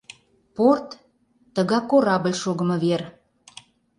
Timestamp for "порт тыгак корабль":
0.55-2.35